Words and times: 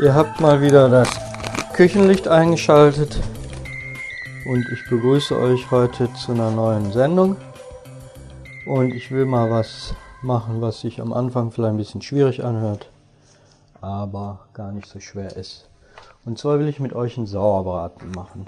Ihr 0.00 0.14
habt 0.14 0.40
mal 0.40 0.62
wieder 0.62 0.88
das 0.88 1.08
Küchenlicht 1.72 2.28
eingeschaltet 2.28 3.18
und 4.46 4.64
ich 4.72 4.88
begrüße 4.88 5.36
euch 5.36 5.72
heute 5.72 6.08
zu 6.14 6.30
einer 6.30 6.52
neuen 6.52 6.92
Sendung. 6.92 7.36
Und 8.64 8.94
ich 8.94 9.10
will 9.10 9.26
mal 9.26 9.50
was 9.50 9.94
machen, 10.22 10.60
was 10.60 10.82
sich 10.82 11.00
am 11.00 11.12
Anfang 11.12 11.50
vielleicht 11.50 11.72
ein 11.72 11.78
bisschen 11.78 12.00
schwierig 12.00 12.44
anhört, 12.44 12.88
aber 13.80 14.46
gar 14.54 14.70
nicht 14.70 14.86
so 14.86 15.00
schwer 15.00 15.36
ist. 15.36 15.68
Und 16.24 16.38
zwar 16.38 16.60
will 16.60 16.68
ich 16.68 16.78
mit 16.78 16.92
euch 16.92 17.16
einen 17.16 17.26
Sauerbraten 17.26 18.12
machen. 18.12 18.46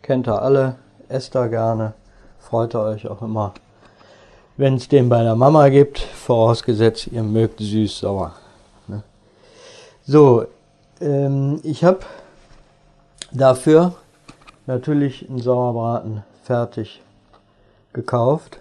Kennt 0.00 0.26
ihr 0.26 0.40
alle, 0.40 0.76
esst 1.10 1.34
da 1.34 1.48
gerne, 1.48 1.92
freut 2.38 2.74
ihr 2.74 2.80
euch 2.80 3.08
auch 3.08 3.20
immer, 3.20 3.52
wenn 4.56 4.76
es 4.76 4.88
den 4.88 5.10
bei 5.10 5.22
der 5.22 5.36
Mama 5.36 5.68
gibt, 5.68 5.98
vorausgesetzt 5.98 7.08
ihr 7.08 7.22
mögt 7.22 7.60
süß-sauer. 7.60 8.32
Ne? 8.88 9.02
So, 10.06 10.46
ähm, 11.02 11.60
ich 11.64 11.84
habe 11.84 12.00
dafür 13.32 13.94
natürlich 14.66 15.28
einen 15.28 15.40
Sauerbraten 15.40 16.22
fertig 16.42 17.02
gekauft. 17.92 18.60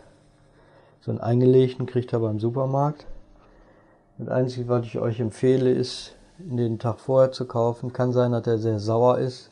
So 1.01 1.11
einen 1.11 1.21
eingelegten 1.21 1.85
kriegt 1.85 2.13
ihr 2.13 2.19
beim 2.19 2.39
Supermarkt. 2.39 3.05
Das 4.17 4.27
Einzige, 4.27 4.67
was 4.67 4.85
ich 4.85 4.99
euch 4.99 5.19
empfehle, 5.19 5.71
ist, 5.71 6.15
den 6.37 6.79
Tag 6.79 6.99
vorher 6.99 7.31
zu 7.31 7.45
kaufen. 7.45 7.93
Kann 7.93 8.11
sein, 8.11 8.31
dass 8.31 8.45
er 8.45 8.57
sehr 8.57 8.79
sauer 8.79 9.19
ist. 9.19 9.49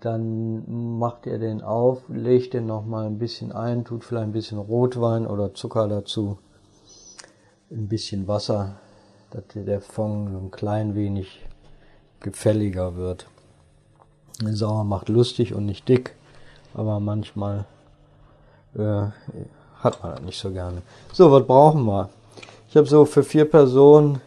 Dann 0.00 0.98
macht 0.98 1.26
ihr 1.26 1.38
den 1.38 1.60
auf, 1.60 2.02
legt 2.08 2.54
den 2.54 2.64
nochmal 2.64 3.06
ein 3.06 3.18
bisschen 3.18 3.52
ein, 3.52 3.84
tut 3.84 4.02
vielleicht 4.02 4.28
ein 4.28 4.32
bisschen 4.32 4.58
Rotwein 4.58 5.26
oder 5.26 5.52
Zucker 5.52 5.88
dazu. 5.88 6.38
Ein 7.70 7.88
bisschen 7.88 8.26
Wasser, 8.26 8.76
dass 9.30 9.44
der 9.54 9.82
Fond 9.82 10.30
so 10.30 10.38
ein 10.38 10.50
klein 10.50 10.94
wenig 10.94 11.46
gefälliger 12.20 12.96
wird. 12.96 13.26
Sauer 14.42 14.84
macht 14.84 15.08
lustig 15.08 15.54
und 15.54 15.66
nicht 15.66 15.88
dick, 15.88 16.14
aber 16.74 17.00
manchmal 17.00 17.66
äh, 18.74 19.06
hat 19.80 20.02
man 20.02 20.12
das 20.12 20.22
nicht 20.22 20.38
so 20.38 20.50
gerne. 20.50 20.82
So, 21.12 21.30
was 21.30 21.46
brauchen 21.46 21.84
wir? 21.84 22.08
Ich 22.68 22.76
habe 22.76 22.86
so 22.86 23.04
für 23.04 23.22
vier 23.22 23.44
Personen 23.44 24.20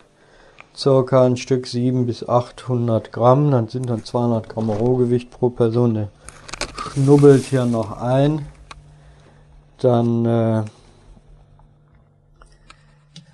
circa 0.75 1.25
ein 1.25 1.37
Stück 1.37 1.67
7 1.67 2.05
bis 2.05 2.27
800 2.27 3.11
Gramm, 3.11 3.51
dann 3.51 3.67
sind 3.67 3.89
dann 3.89 4.03
200 4.03 4.49
Gramm 4.49 4.69
Rohgewicht 4.69 5.31
pro 5.31 5.49
Person. 5.49 5.93
Der 5.93 6.09
schnubbelt 6.93 7.45
hier 7.45 7.65
noch 7.65 7.97
ein. 8.01 8.45
Dann 9.79 10.25
äh, 10.25 10.63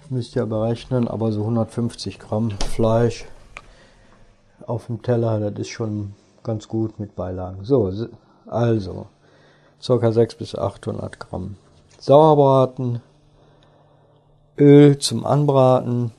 müsst 0.10 0.36
ihr 0.36 0.46
berechnen, 0.46 1.08
aber 1.08 1.32
so 1.32 1.42
150 1.42 2.20
Gramm 2.20 2.52
Fleisch 2.52 3.26
auf 4.70 4.86
dem 4.86 5.02
Teller, 5.02 5.40
das 5.40 5.60
ist 5.60 5.70
schon 5.70 6.14
ganz 6.44 6.68
gut 6.68 7.00
mit 7.00 7.16
Beilagen. 7.16 7.64
So, 7.64 7.92
also 8.48 9.08
ca. 9.86 10.12
6 10.12 10.36
bis 10.36 10.56
800 10.56 11.20
Gramm 11.20 11.56
Sauerbraten, 12.00 13.02
Öl 14.58 14.98
zum 15.00 15.26
Anbraten, 15.26 16.12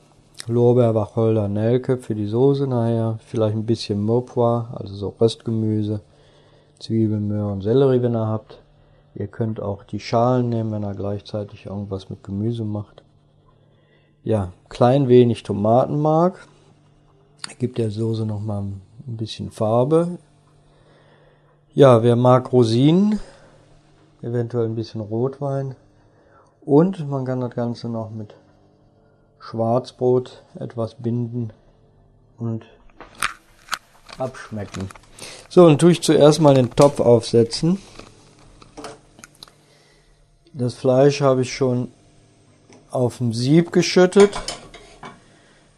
Lorbeer, 0.47 0.93
Wacholder, 0.93 1.47
Nelke 1.47 1.97
für 1.97 2.15
die 2.15 2.27
Soße 2.27 2.67
nachher, 2.67 3.17
vielleicht 3.25 3.55
ein 3.55 3.65
bisschen 3.65 4.03
Maupois, 4.03 4.65
also 4.73 4.93
so 4.93 5.15
Röstgemüse, 5.19 6.01
Zwiebeln, 6.79 7.27
Möhren, 7.27 7.61
Sellerie, 7.61 8.01
wenn 8.01 8.15
ihr 8.15 8.27
habt. 8.27 8.61
Ihr 9.13 9.27
könnt 9.27 9.59
auch 9.59 9.83
die 9.83 9.99
Schalen 9.99 10.49
nehmen, 10.49 10.71
wenn 10.71 10.83
ihr 10.83 10.95
gleichzeitig 10.95 11.65
irgendwas 11.65 12.09
mit 12.09 12.23
Gemüse 12.23 12.63
macht. 12.63 13.03
Ja, 14.23 14.51
klein 14.69 15.07
wenig 15.07 15.43
Tomatenmark, 15.43 16.47
gibt 17.59 17.77
der 17.77 17.91
Soße 17.91 18.25
noch 18.25 18.41
mal 18.41 18.61
ein 18.61 18.81
bisschen 19.05 19.51
Farbe. 19.51 20.17
Ja, 21.73 22.03
wer 22.03 22.15
mag 22.15 22.51
Rosinen, 22.51 23.19
eventuell 24.21 24.65
ein 24.65 24.75
bisschen 24.75 25.01
Rotwein 25.01 25.75
und 26.61 27.09
man 27.09 27.25
kann 27.25 27.41
das 27.41 27.55
Ganze 27.55 27.89
noch 27.89 28.11
mit 28.11 28.35
Schwarzbrot 29.39 30.43
etwas 30.59 30.95
binden 30.95 31.51
und 32.37 32.65
abschmecken. 34.17 34.89
So, 35.49 35.67
dann 35.67 35.77
tue 35.77 35.91
ich 35.91 36.01
zuerst 36.01 36.39
mal 36.39 36.53
den 36.53 36.71
Topf 36.75 36.99
aufsetzen. 36.99 37.79
Das 40.53 40.73
Fleisch 40.73 41.21
habe 41.21 41.41
ich 41.41 41.53
schon 41.53 41.91
auf 42.89 43.17
dem 43.17 43.33
Sieb 43.33 43.71
geschüttet. 43.71 44.31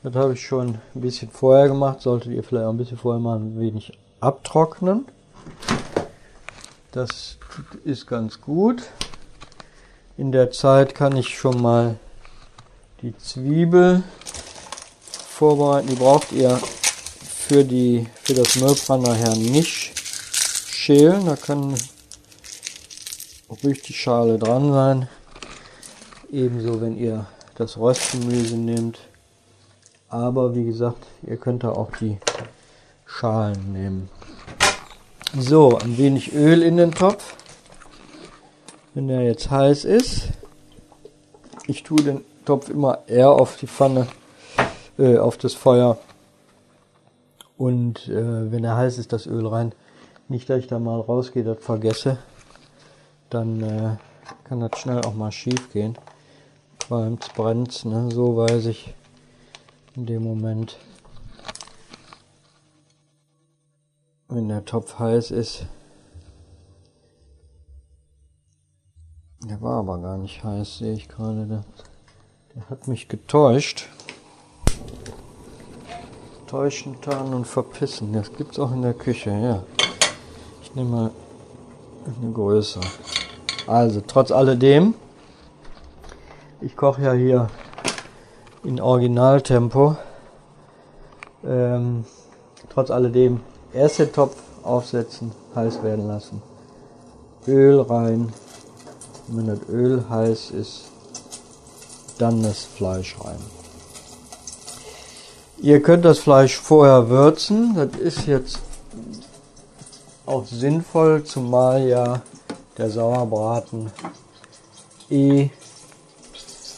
Das 0.04 0.16
habe 0.16 0.34
ich 0.34 0.46
schon 0.46 0.80
ein 0.96 1.02
bisschen 1.02 1.32
vorher 1.32 1.70
gemacht. 1.70 2.02
Solltet 2.02 2.34
ihr 2.34 2.44
vielleicht 2.44 2.66
auch 2.66 2.72
ein 2.72 2.78
bisschen 2.78 2.98
vorher 2.98 3.22
mal 3.22 3.38
ein 3.38 3.58
wenig 3.58 3.98
abtrocknen. 4.20 5.06
Das 6.92 7.38
ist 7.86 8.06
ganz 8.06 8.42
gut. 8.42 8.84
In 10.18 10.34
der 10.34 10.52
Zeit 10.52 10.94
kann 10.94 11.16
ich 11.16 11.38
schon 11.38 11.62
mal 11.62 11.96
die 13.02 13.18
Zwiebel 13.18 14.04
vorbereiten. 15.10 15.88
Die 15.88 15.96
braucht 15.96 16.34
ihr 16.34 16.60
für, 17.48 17.64
die, 17.64 18.06
für 18.24 18.34
das 18.34 18.58
Müllbrand 18.58 19.04
nachher 19.04 19.38
nicht 19.38 19.98
schälen. 20.70 21.28
Da 21.28 21.38
kann 21.38 21.76
ruhig 23.64 23.82
die 23.84 23.94
Schale 23.94 24.38
dran 24.38 24.74
sein. 24.74 25.10
Ebenso, 26.30 26.82
wenn 26.82 26.98
ihr 26.98 27.26
das 27.56 27.78
Röstgemüse 27.78 28.58
nehmt 28.58 29.00
aber 30.14 30.54
wie 30.54 30.64
gesagt, 30.64 31.08
ihr 31.24 31.38
könnt 31.38 31.64
da 31.64 31.72
auch 31.72 31.90
die 32.00 32.20
Schalen 33.06 33.74
nehmen. 33.74 34.10
So, 35.36 35.80
ein 35.80 35.98
wenig 35.98 36.34
Öl 36.36 36.62
in 36.62 36.78
den 36.78 36.92
Topf. 36.92 37.36
Wenn 38.94 39.08
der 39.08 39.24
jetzt 39.24 39.50
heiß 39.50 39.86
ist, 39.86 40.28
ich 41.66 41.82
tue 41.82 42.04
den 42.04 42.22
Topf 42.46 42.70
immer 42.70 43.00
eher 43.08 43.32
auf 43.32 43.58
die 43.58 43.66
Pfanne, 43.66 44.06
äh, 45.00 45.18
auf 45.18 45.38
das 45.38 45.56
Feuer. 45.56 45.98
Und 47.58 48.08
äh, 48.08 48.52
wenn 48.52 48.64
er 48.64 48.78
heiß 48.78 49.00
ist, 49.00 49.14
das 49.14 49.26
Öl 49.26 49.48
rein. 49.48 49.74
Nicht, 50.28 50.48
dass 50.48 50.60
ich 50.60 50.68
da 50.68 50.78
mal 50.78 51.00
rausgehe, 51.00 51.44
das 51.44 51.58
vergesse. 51.60 52.20
Dann 53.32 53.64
äh, 53.64 53.98
kann 54.44 54.60
das 54.60 54.80
schnell 54.80 55.02
auch 55.02 55.16
mal 55.16 55.32
schief 55.32 55.74
gehen. 55.74 55.98
Qualmt, 56.80 57.34
brennt, 57.34 57.84
ne? 57.86 58.10
so 58.12 58.38
weiß 58.38 58.68
ich 58.68 58.94
in 59.96 60.06
dem 60.06 60.24
Moment, 60.24 60.78
wenn 64.28 64.48
der 64.48 64.66
Topf 64.66 64.98
heiß 64.98 65.32
ist. 65.32 65.68
Der 69.44 69.62
war 69.62 69.80
aber 69.80 70.00
gar 70.00 70.18
nicht 70.18 70.44
heiß, 70.44 70.80
sehe 70.80 70.94
ich 70.94 71.08
gerade. 71.08 71.46
Der, 71.46 71.64
der 72.56 72.70
hat 72.70 72.88
mich 72.88 73.08
getäuscht. 73.08 73.88
Täuschen, 76.48 77.00
tarnen 77.02 77.34
und 77.34 77.48
verpissen. 77.48 78.14
Das 78.14 78.34
gibt's 78.34 78.58
auch 78.58 78.72
in 78.72 78.82
der 78.82 78.94
Küche, 78.94 79.32
ja. 79.32 79.64
Ich 80.62 80.74
nehme 80.74 80.90
mal 80.90 81.12
eine 82.22 82.32
Größe. 82.32 82.80
Also, 83.68 84.02
trotz 84.02 84.32
alledem, 84.32 84.96
ich 86.62 86.76
koche 86.76 87.04
ja 87.04 87.14
hier 87.14 87.50
in 88.64 88.80
Originaltempo. 88.80 89.98
Ähm, 91.46 92.06
trotz 92.70 92.90
alledem 92.90 93.42
erst 93.74 94.14
Topf 94.14 94.36
aufsetzen, 94.64 95.32
heiß 95.56 95.84
werden 95.84 96.08
lassen. 96.08 96.42
Öl 97.48 97.82
rein. 97.82 98.34
Wenn 99.28 99.48
das 99.48 99.60
Öl 99.70 100.04
heiß 100.10 100.52
ist, 100.52 100.86
dann 102.18 102.44
das 102.44 102.64
Fleisch 102.64 103.16
rein. 103.24 103.40
Ihr 105.58 105.82
könnt 105.82 106.04
das 106.06 106.20
Fleisch 106.20 106.58
vorher 106.58 107.10
würzen. 107.10 107.74
Das 107.76 108.00
ist 108.00 108.28
jetzt 108.28 108.60
auch 110.26 110.46
sinnvoll, 110.46 111.24
zumal 111.24 111.88
ja 111.88 112.22
der 112.78 112.90
Sauerbraten 112.90 113.92
eh 115.10 115.50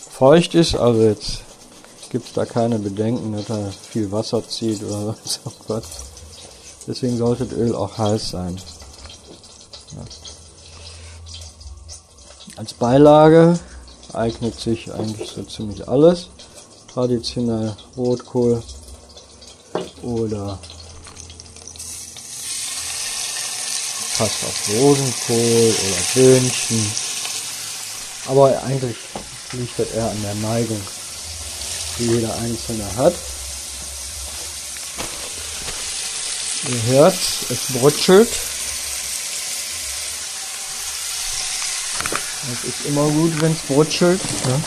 feucht 0.10 0.56
ist. 0.56 0.76
Also 0.76 1.02
jetzt 1.02 1.45
gibt 2.10 2.28
es 2.28 2.34
da 2.34 2.46
keine 2.46 2.80
Bedenken, 2.80 3.34
dass 3.34 3.50
er 3.50 3.72
viel 3.72 4.12
Wasser 4.12 4.48
zieht 4.48 4.84
oder 4.84 5.16
was. 5.68 5.86
Deswegen 6.88 7.18
sollte 7.18 7.46
das 7.46 7.58
Öl 7.58 7.76
auch 7.76 7.98
heiß 7.98 8.30
sein. 8.32 8.58
Ja. 9.92 10.04
Als 12.58 12.74
Beilage 12.74 13.60
eignet 14.14 14.60
sich 14.60 14.94
eigentlich 14.94 15.30
so 15.30 15.44
ziemlich 15.44 15.88
alles. 15.88 16.30
Traditionell 16.94 17.76
Rotkohl 17.98 18.64
oder 20.02 20.58
passt 24.18 24.44
auf 24.46 24.70
Rosenkohl 24.70 25.76
oder 25.88 26.02
Böhnchen. 26.14 26.92
Aber 28.28 28.64
eigentlich 28.64 28.98
liegt 29.52 29.78
das 29.78 29.92
eher 29.92 30.10
an 30.10 30.22
der 30.22 30.36
Neigung 30.36 30.82
die 32.00 32.08
jeder 32.08 32.34
einzelne 32.38 32.86
hat. 32.98 33.14
Ihr 36.68 36.84
hört, 36.94 37.14
es 37.14 37.74
brutschelt. 37.80 38.30
Es 42.52 42.64
ist 42.64 42.86
immer 42.86 43.08
gut, 43.10 43.40
wenn 43.42 43.52
es 43.52 43.62
brutschelt. 43.62 44.20
Ja. 44.48 44.60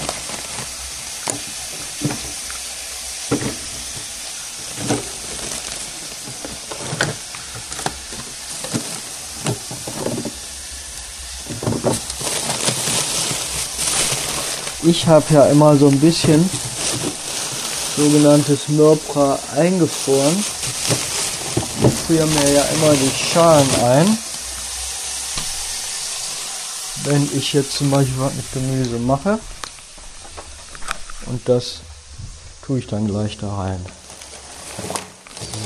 Ich 14.83 15.07
habe 15.07 15.35
ja 15.35 15.47
immer 15.47 15.77
so 15.77 15.89
ein 15.89 16.01
bisschen 16.01 16.49
sogenanntes 17.99 18.69
Mörpra 18.69 19.39
eingefroren. 19.57 20.45
Ich 21.85 21.95
friere 22.07 22.27
mir 22.27 22.53
ja 22.53 22.63
immer 22.63 22.93
die 22.95 23.11
Schalen 23.11 23.69
ein. 23.83 24.19
Wenn 27.05 27.29
ich 27.37 27.53
jetzt 27.53 27.73
zum 27.73 27.91
Beispiel 27.91 28.19
was 28.19 28.35
mit 28.35 28.53
Gemüse 28.53 28.99
mache. 28.99 29.41
Und 31.27 31.49
das 31.49 31.81
tue 32.65 32.79
ich 32.79 32.87
dann 32.87 33.09
gleich 33.09 33.37
da 33.39 33.53
rein. 33.57 33.85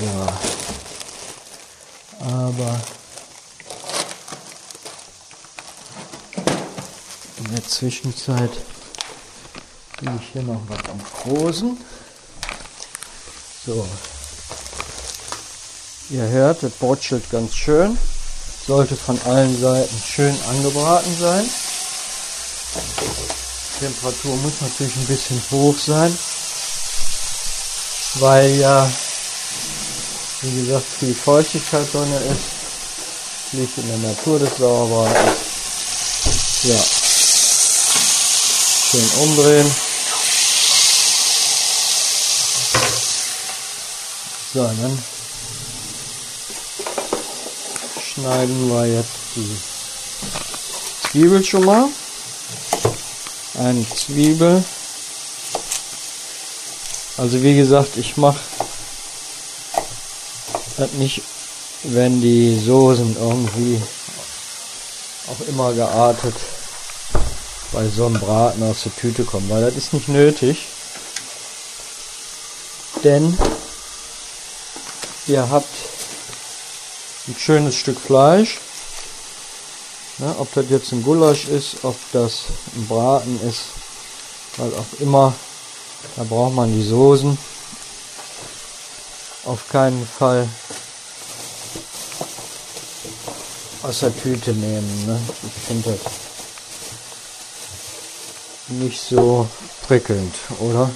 So. 0.00 0.26
Aber 2.24 2.80
in 7.38 7.54
der 7.54 7.64
Zwischenzeit 7.68 8.52
tue 9.98 10.12
ich 10.18 10.32
hier 10.32 10.42
noch 10.42 10.62
was 10.68 10.78
am 10.90 11.00
Frosen. 11.00 11.78
So. 13.64 13.86
Ihr 16.10 16.22
hört, 16.22 16.64
das 16.64 16.72
brutschelt 16.72 17.30
ganz 17.30 17.54
schön. 17.54 17.96
Sollte 18.66 18.96
von 18.96 19.20
allen 19.24 19.60
Seiten 19.60 20.02
schön 20.04 20.36
angebraten 20.50 21.16
sein. 21.20 21.48
Die 23.80 23.84
Temperatur 23.84 24.36
muss 24.36 24.60
natürlich 24.60 24.96
ein 24.96 25.06
bisschen 25.06 25.42
hoch 25.50 25.76
sein, 25.78 26.16
weil 28.14 28.50
ja, 28.56 28.90
wie 30.42 30.64
gesagt, 30.64 30.86
viel 30.98 31.14
Feuchtigkeit 31.14 31.92
drin 31.92 32.12
ist. 32.32 33.52
Liegt 33.52 33.78
in 33.78 33.86
der 33.88 33.98
Natur 33.98 34.38
des 34.38 34.56
Sauerbraten. 34.58 35.32
Ja. 36.64 36.82
Schön 38.90 39.10
umdrehen. 39.22 39.91
So, 44.54 44.64
dann 44.64 45.02
schneiden 48.02 48.68
wir 48.68 48.86
jetzt 48.86 49.08
die 49.34 49.56
Zwiebel 51.08 51.42
schon 51.42 51.64
mal. 51.64 51.88
Eine 53.54 53.86
Zwiebel. 53.88 54.62
Also 57.16 57.42
wie 57.42 57.56
gesagt, 57.56 57.96
ich 57.96 58.18
mache 58.18 58.40
das 60.76 60.92
nicht, 60.92 61.22
wenn 61.84 62.20
die 62.20 62.58
Soßen 62.58 63.16
irgendwie 63.16 63.80
auch 65.28 65.48
immer 65.48 65.72
geartet 65.72 66.34
bei 67.72 67.88
so 67.88 68.04
einem 68.04 68.20
Braten 68.20 68.62
aus 68.64 68.82
der 68.82 68.94
Tüte 68.96 69.24
kommen, 69.24 69.48
weil 69.48 69.62
das 69.62 69.76
ist 69.76 69.94
nicht 69.94 70.08
nötig. 70.08 70.66
Denn 73.02 73.38
ihr 75.26 75.48
habt 75.50 75.68
ein 77.28 77.36
schönes 77.38 77.76
Stück 77.76 77.98
Fleisch. 77.98 78.60
Ne, 80.18 80.34
ob 80.38 80.52
das 80.54 80.66
jetzt 80.68 80.92
ein 80.92 81.02
Gulasch 81.02 81.46
ist, 81.46 81.84
ob 81.84 81.96
das 82.12 82.42
ein 82.76 82.86
Braten 82.86 83.40
ist, 83.48 83.62
weil 84.56 84.72
auch 84.74 85.00
immer, 85.00 85.34
da 86.16 86.24
braucht 86.24 86.54
man 86.54 86.72
die 86.72 86.86
Soßen. 86.86 87.38
Auf 89.44 89.68
keinen 89.68 90.06
Fall 90.06 90.48
aus 93.82 94.00
der 94.00 94.16
Tüte 94.16 94.52
nehmen. 94.52 95.06
Ne? 95.06 95.20
Ich 95.42 95.66
finde 95.66 95.90
das 95.90 96.12
nicht 98.68 99.00
so 99.00 99.48
prickelnd, 99.86 100.34
oder? 100.60 100.90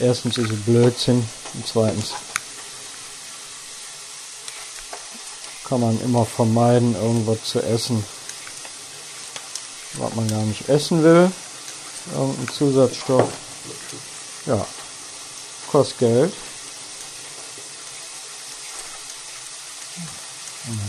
Erstens 0.00 0.38
ist 0.38 0.50
es 0.50 0.60
Blödsinn 0.62 1.28
und 1.54 1.66
zweitens 1.66 2.12
kann 5.68 5.80
man 5.80 6.00
immer 6.00 6.24
vermeiden, 6.24 6.94
irgendwas 6.94 7.44
zu 7.44 7.60
essen, 7.62 8.04
was 9.94 10.14
man 10.14 10.26
gar 10.28 10.42
nicht 10.42 10.68
essen 10.68 11.04
will. 11.04 11.30
Irgendein 12.14 12.48
Zusatzstoff. 12.54 13.28
Ja, 14.46 14.66
kostet 15.70 15.98
Geld. 15.98 16.32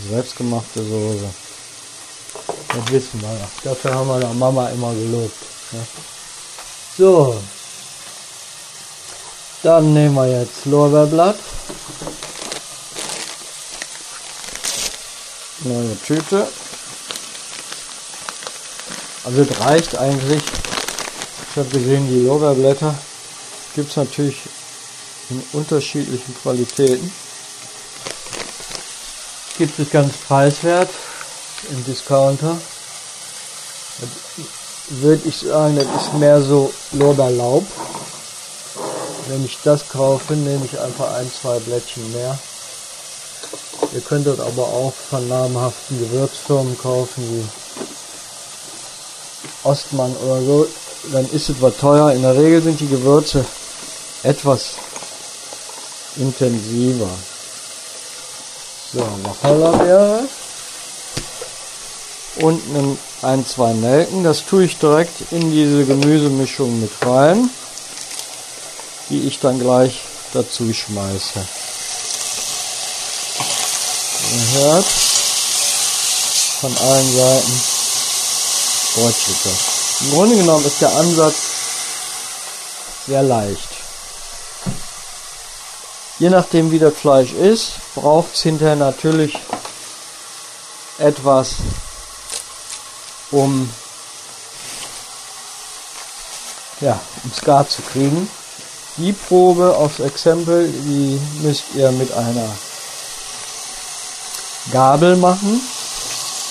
Selbstgemachte 0.08 0.82
Soße. 0.82 1.34
Das 2.68 2.90
wissen 2.90 3.20
wir. 3.20 3.48
Dafür 3.62 3.94
haben 3.94 4.08
wir 4.08 4.20
der 4.20 4.32
Mama 4.34 4.68
immer 4.70 4.94
gelobt. 4.94 5.36
Ja. 5.72 5.78
So, 6.96 7.42
dann 9.62 9.94
nehmen 9.94 10.14
wir 10.14 10.26
jetzt 10.26 10.66
Lorbeerblatt. 10.66 11.36
Neue 15.60 15.96
Tüte. 16.04 16.48
Also 19.24 19.42
es 19.42 19.60
reicht 19.60 19.96
eigentlich. 19.96 20.42
Ich 21.50 21.56
habe 21.56 21.68
gesehen, 21.68 22.08
die 22.08 22.26
Lorbeerblätter 22.26 22.94
gibt 23.74 23.90
es 23.90 23.96
natürlich 23.96 24.38
in 25.30 25.42
unterschiedlichen 25.52 26.34
Qualitäten. 26.42 27.12
Gibt 29.58 29.78
es 29.78 29.90
ganz 29.90 30.12
preiswert 30.26 30.90
im 31.70 31.84
Discounter. 31.84 32.56
Würde 34.88 35.28
ich 35.28 35.36
sagen, 35.36 35.76
das 35.76 35.86
ist 36.04 36.14
mehr 36.14 36.42
so 36.42 36.72
Lorbeerlaub. 36.92 37.64
Wenn 39.32 39.46
ich 39.46 39.56
das 39.64 39.88
kaufe, 39.88 40.34
nehme 40.34 40.66
ich 40.66 40.78
einfach 40.78 41.14
ein, 41.14 41.30
zwei 41.32 41.58
Blättchen 41.60 42.12
mehr. 42.12 42.38
Ihr 43.94 44.02
könntet 44.02 44.38
aber 44.38 44.64
auch 44.64 44.92
von 44.92 45.26
namhaften 45.26 45.98
Gewürzfirmen 46.00 46.76
kaufen, 46.76 47.24
wie 47.30 47.42
Ostmann 49.66 50.14
oder 50.16 50.42
so. 50.42 50.66
Dann 51.12 51.24
ist 51.30 51.48
es 51.48 51.62
was 51.62 51.78
teuer. 51.78 52.12
In 52.12 52.20
der 52.20 52.36
Regel 52.36 52.60
sind 52.60 52.78
die 52.78 52.88
Gewürze 52.88 53.42
etwas 54.22 54.74
intensiver. 56.16 57.08
So, 58.92 59.00
Wacholderbeere. 59.22 60.24
Und 62.36 62.60
ein, 63.22 63.46
zwei 63.46 63.72
Nelken. 63.72 64.24
Das 64.24 64.44
tue 64.44 64.64
ich 64.64 64.76
direkt 64.76 65.32
in 65.32 65.50
diese 65.50 65.86
Gemüsemischung 65.86 66.82
mit 66.82 66.90
rein 67.00 67.48
die 69.08 69.26
ich 69.26 69.40
dann 69.40 69.58
gleich 69.58 70.00
dazu 70.32 70.72
schmeiße. 70.72 71.46
Ihr 74.32 74.60
hört, 74.60 74.86
von 76.60 76.76
allen 76.76 77.16
Seiten 77.16 77.60
das. 78.94 80.00
Im 80.00 80.10
Grunde 80.10 80.36
genommen 80.36 80.64
ist 80.64 80.80
der 80.80 80.94
Ansatz 80.94 81.34
sehr 83.06 83.22
leicht. 83.22 83.68
Je 86.18 86.30
nachdem 86.30 86.70
wie 86.70 86.78
das 86.78 86.94
Fleisch 86.94 87.32
ist, 87.32 87.72
braucht 87.94 88.34
es 88.34 88.42
hinterher 88.42 88.76
natürlich 88.76 89.36
etwas, 90.98 91.54
um 93.30 93.68
ja, 96.80 97.00
um 97.24 97.30
es 97.34 97.40
gar 97.40 97.68
zu 97.68 97.82
kriegen. 97.82 98.28
Die 98.98 99.12
Probe 99.12 99.74
aufs 99.74 100.00
Exempel, 100.00 100.68
die 100.68 101.18
müsst 101.40 101.64
ihr 101.74 101.90
mit 101.92 102.12
einer 102.12 102.48
Gabel 104.70 105.16
machen. 105.16 105.60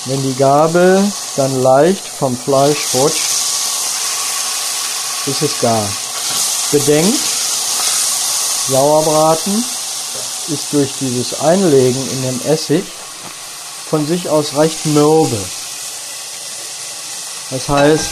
Wenn 0.05 0.23
die 0.23 0.35
Gabel 0.35 1.03
dann 1.35 1.61
leicht 1.61 2.03
vom 2.07 2.35
Fleisch 2.35 2.95
rutscht, 2.95 3.29
ist 5.27 5.41
es 5.43 5.61
gar. 5.61 5.87
Bedenkt, 6.71 7.19
Sauerbraten 8.69 9.63
ist 10.47 10.73
durch 10.73 10.93
dieses 10.99 11.39
Einlegen 11.41 12.09
in 12.09 12.21
den 12.23 12.45
Essig 12.47 12.83
von 13.87 14.07
sich 14.07 14.29
aus 14.29 14.55
recht 14.55 14.83
mürbe. 14.87 15.37
Das 17.51 17.69
heißt, 17.69 18.09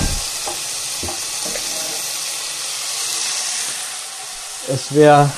es 4.69 4.93
wäre 4.93 5.29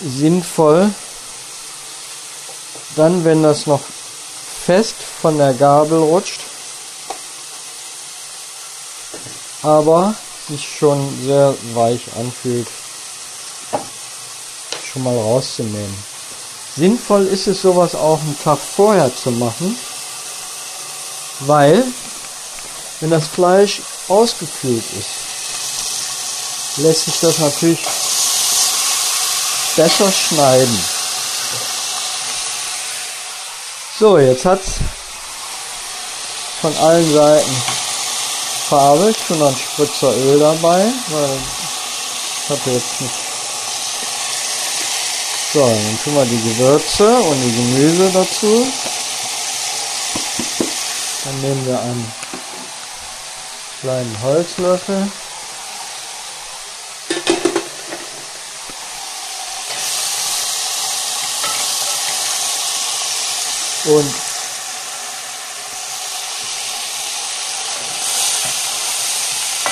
sinnvoll, 0.00 0.90
dann 2.96 3.24
wenn 3.24 3.42
das 3.42 3.66
noch 3.66 3.80
fest 4.64 4.96
von 5.20 5.36
der 5.38 5.52
Gabel 5.54 5.98
rutscht, 5.98 6.40
aber 9.62 10.14
sich 10.48 10.66
schon 10.78 11.22
sehr 11.24 11.54
weich 11.74 12.02
anfühlt, 12.18 12.68
schon 14.92 15.04
mal 15.04 15.16
rauszunehmen. 15.16 15.96
Sinnvoll 16.76 17.26
ist 17.26 17.46
es 17.46 17.62
sowas 17.62 17.94
auch 17.94 18.20
einen 18.20 18.38
Tag 18.42 18.58
vorher 18.58 19.14
zu 19.14 19.30
machen, 19.30 19.78
weil 21.40 21.84
wenn 23.00 23.10
das 23.10 23.28
Fleisch 23.28 23.82
ausgekühlt 24.08 24.84
ist, 24.98 25.23
lässt 26.76 27.04
sich 27.04 27.20
das 27.20 27.38
natürlich 27.38 27.80
besser 29.76 30.10
schneiden. 30.10 30.84
So, 33.98 34.18
jetzt 34.18 34.44
hat 34.44 34.60
es 34.60 34.80
von 36.60 36.76
allen 36.78 37.12
Seiten 37.12 37.62
Farbe. 38.68 39.10
Ich 39.10 39.16
tue 39.18 39.36
noch 39.36 39.48
einen 39.48 39.56
Spritzer 39.56 40.12
Öl 40.16 40.40
dabei, 40.40 40.86
weil 41.10 41.38
ich 42.42 42.50
hatte 42.50 42.70
jetzt 42.70 43.00
nicht. 43.00 43.14
So, 45.52 45.60
dann 45.60 45.98
tun 46.02 46.14
wir 46.16 46.24
die 46.24 46.42
Gewürze 46.42 47.16
und 47.16 47.40
die 47.42 47.54
Gemüse 47.54 48.10
dazu. 48.12 48.66
Dann 51.24 51.40
nehmen 51.40 51.66
wir 51.66 51.78
einen 51.80 52.12
kleinen 53.80 54.22
Holzlöffel. 54.22 55.08
Und 63.84 64.14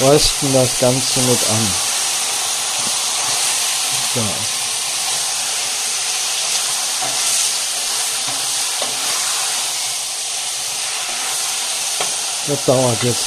rösten 0.03 0.53
das 0.53 0.79
Ganze 0.79 1.21
mit 1.21 1.39
an. 1.49 1.75
So. 4.15 4.21
Das 12.49 12.65
dauert 12.67 13.03
jetzt 13.03 13.25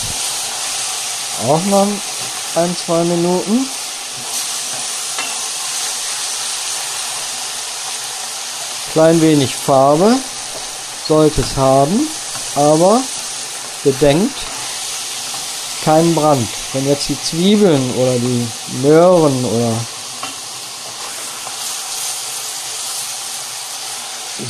auch 1.47 1.61
noch 1.65 1.87
ein, 2.55 2.77
zwei 2.77 3.03
Minuten. 3.05 3.67
Klein 8.91 9.21
wenig 9.21 9.55
Farbe 9.55 10.19
sollte 11.07 11.41
es 11.41 11.55
haben, 11.55 12.07
aber 12.55 13.01
bedenkt, 13.83 14.35
keinen 15.83 16.15
Brand. 16.15 16.47
Wenn 16.73 16.87
jetzt 16.87 17.09
die 17.09 17.21
Zwiebeln 17.21 17.93
oder 17.95 18.13
die 18.15 18.47
Möhren 18.81 19.45
oder 19.45 19.73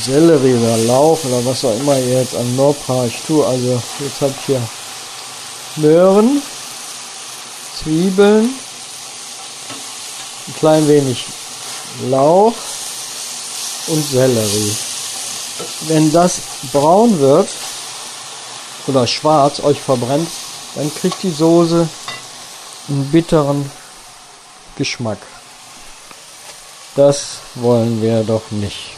Sellerie 0.00 0.54
oder 0.54 0.76
Lauch 0.78 1.18
oder 1.24 1.44
was 1.44 1.64
auch 1.64 1.76
immer 1.78 1.98
ihr 1.98 2.20
jetzt 2.20 2.34
an 2.34 2.56
Nordpark 2.56 3.12
tue, 3.26 3.46
also 3.46 3.82
jetzt 4.00 4.20
habt 4.20 4.48
ihr 4.48 4.60
Möhren, 5.76 6.42
Zwiebeln, 7.82 8.54
ein 10.48 10.54
klein 10.58 10.88
wenig 10.88 11.26
Lauch 12.08 12.54
und 13.88 14.02
Sellerie. 14.10 14.85
Wenn 15.82 16.10
das 16.12 16.40
braun 16.72 17.18
wird 17.20 17.48
oder 18.86 19.06
schwarz 19.06 19.60
euch 19.60 19.80
verbrennt, 19.80 20.28
dann 20.74 20.92
kriegt 20.94 21.22
die 21.22 21.30
Soße 21.30 21.88
einen 22.88 23.10
bitteren 23.10 23.70
Geschmack. 24.76 25.18
Das 26.94 27.38
wollen 27.54 28.00
wir 28.00 28.24
doch 28.24 28.50
nicht. 28.50 28.92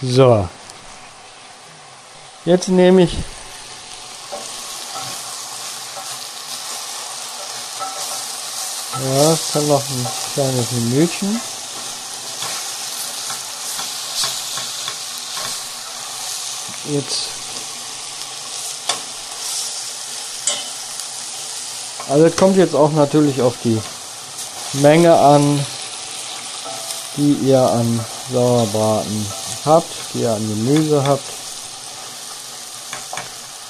So. 0.00 0.48
Jetzt 2.44 2.68
nehme 2.68 3.02
ich 3.02 3.16
Ja, 9.02 9.36
kann 9.52 9.66
noch 9.66 9.82
ein 9.82 10.06
kleines 10.34 10.70
Minütchen. 10.72 11.40
Jetzt. 16.88 17.28
Also 22.08 22.26
es 22.26 22.36
kommt 22.36 22.56
jetzt 22.56 22.74
auch 22.74 22.92
natürlich 22.92 23.40
auf 23.40 23.54
die 23.64 23.80
Menge 24.74 25.16
an, 25.16 25.66
die 27.16 27.32
ihr 27.44 27.60
an 27.60 28.04
Sauerbraten 28.32 29.26
habt, 29.64 29.92
die 30.14 30.20
ihr 30.20 30.32
an 30.32 30.46
Gemüse 30.46 31.04
habt, 31.04 31.31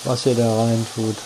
was 0.05 0.27
ihr 0.27 0.35
da 0.35 0.65
rein 0.65 0.87
tut. 0.95 1.17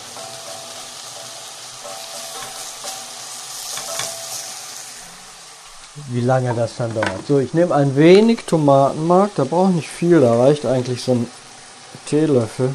wie 6.08 6.20
lange 6.20 6.54
das 6.54 6.76
dann 6.76 6.94
dauert. 6.94 7.26
So, 7.26 7.38
ich 7.38 7.54
nehme 7.54 7.74
ein 7.74 7.96
wenig 7.96 8.44
Tomatenmark, 8.46 9.32
da 9.36 9.44
braucht 9.44 9.74
nicht 9.74 9.88
viel, 9.88 10.20
da 10.20 10.36
reicht 10.36 10.66
eigentlich 10.66 11.02
so 11.02 11.12
ein 11.12 11.26
Teelöffel. 12.06 12.74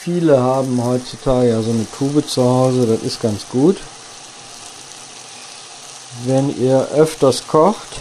Viele 0.00 0.40
haben 0.40 0.82
heutzutage 0.84 1.50
ja 1.50 1.62
so 1.62 1.70
eine 1.70 1.86
Tube 1.96 2.26
zu 2.26 2.42
Hause, 2.42 2.86
das 2.86 3.02
ist 3.02 3.20
ganz 3.20 3.48
gut. 3.50 3.76
Wenn 6.24 6.58
ihr 6.60 6.88
öfters 6.94 7.46
kocht 7.46 8.00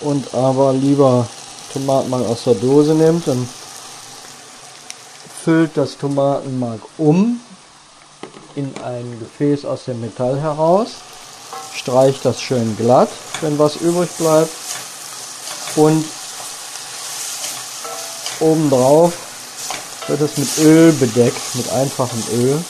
und 0.00 0.34
aber 0.34 0.72
lieber 0.72 1.26
Tomatenmark 1.72 2.26
aus 2.26 2.44
der 2.44 2.54
Dose 2.54 2.94
nehmt, 2.94 3.26
dann 3.26 3.48
füllt 5.44 5.76
das 5.76 5.96
Tomatenmark 5.96 6.80
um 6.98 7.40
in 8.54 8.72
ein 8.84 9.18
Gefäß 9.20 9.64
aus 9.64 9.84
dem 9.84 10.00
Metall 10.00 10.40
heraus, 10.40 10.88
streicht 11.74 12.24
das 12.24 12.40
schön 12.40 12.76
glatt, 12.76 13.10
wenn 13.40 13.58
was 13.58 13.76
übrig 13.76 14.10
bleibt 14.18 14.50
und 15.76 16.04
obendrauf 18.40 19.12
wird 20.08 20.20
es 20.22 20.36
mit 20.38 20.58
Öl 20.58 20.92
bedeckt, 20.92 21.54
mit 21.54 21.70
einfachem 21.70 22.22
Öl 22.32 22.64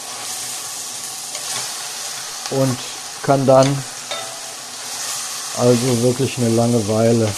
und 2.50 2.78
kann 3.23 3.47
dann 3.47 3.67
also 5.59 6.02
wirklich 6.02 6.38
eine 6.38 6.50
Langeweile. 6.50 7.28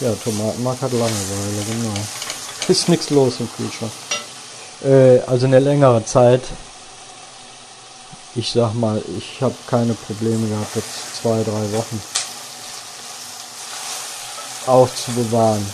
Ja, 0.00 0.12
Tomatenmark 0.14 0.80
hat 0.80 0.92
Langeweile, 0.92 1.64
genau. 1.66 1.94
Ist 2.68 2.88
nichts 2.88 3.10
los 3.10 3.34
im 3.40 3.48
Kühlschrank. 3.56 3.92
Äh, 4.84 5.20
also 5.26 5.46
eine 5.46 5.58
längere 5.58 6.04
Zeit 6.04 6.42
ich 8.38 8.52
sag 8.52 8.72
mal, 8.74 9.02
ich 9.18 9.42
habe 9.42 9.54
keine 9.66 9.94
Probleme 9.94 10.48
gehabt, 10.48 10.76
jetzt 10.76 11.16
zwei, 11.20 11.42
drei 11.42 11.72
Wochen 11.72 12.00
aufzubewahren 14.66 15.66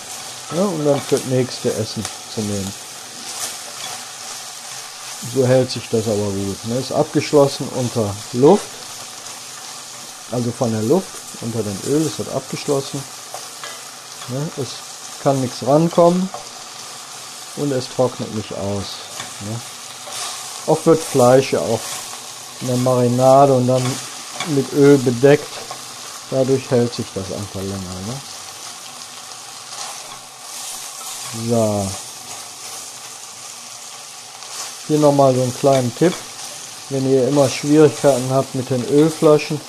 ja, 0.56 0.62
und 0.62 0.84
dann 0.86 1.00
für 1.00 1.16
das 1.16 1.26
nächste 1.26 1.74
Essen 1.74 2.02
zu 2.34 2.40
nehmen. 2.40 2.72
So 5.34 5.46
hält 5.46 5.70
sich 5.70 5.88
das 5.90 6.06
aber 6.06 6.16
gut. 6.16 6.64
Ne? 6.66 6.78
Ist 6.78 6.92
abgeschlossen 6.92 7.68
unter 7.74 8.14
Luft, 8.32 8.66
also 10.30 10.50
von 10.50 10.70
der 10.72 10.82
Luft 10.82 11.08
unter 11.40 11.62
dem 11.62 11.78
Öl 11.88 12.06
ist 12.06 12.18
das 12.18 12.28
abgeschlossen. 12.28 13.02
Ne? 14.28 14.48
Es 14.56 15.22
kann 15.22 15.40
nichts 15.40 15.66
rankommen 15.66 16.28
und 17.56 17.72
es 17.72 17.88
trocknet 17.88 18.34
nicht 18.34 18.52
aus. 18.52 18.84
Ne? 19.40 19.60
Oft 20.66 20.86
wird 20.86 21.00
Fleisch 21.00 21.52
ja 21.52 21.60
auch 21.60 21.80
in 22.60 22.68
der 22.68 22.76
Marinade 22.78 23.52
und 23.52 23.66
dann 23.66 23.82
mit 24.48 24.72
Öl 24.72 24.98
bedeckt. 24.98 25.48
Dadurch 26.30 26.70
hält 26.70 26.94
sich 26.94 27.06
das 27.14 27.32
einfach 27.32 27.60
länger. 27.60 27.76
Ne? 27.76 28.20
So. 31.48 31.86
Hier 34.86 34.98
nochmal 34.98 35.34
so 35.34 35.42
einen 35.42 35.56
kleinen 35.56 35.94
Tipp. 35.96 36.14
Wenn 36.90 37.10
ihr 37.10 37.28
immer 37.28 37.48
Schwierigkeiten 37.48 38.30
habt 38.30 38.54
mit 38.54 38.68
den 38.70 38.86
Ölflaschen, 38.88 39.60